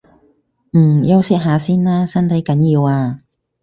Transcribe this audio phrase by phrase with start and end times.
[0.73, 3.19] 嗯，休息下先啦，身體緊要啊